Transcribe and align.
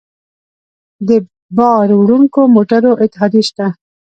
د 1.07 1.09
بار 1.57 1.87
وړونکو 1.99 2.39
موټرو 2.55 2.91
اتحادیې 3.03 3.43
شته 3.49 3.65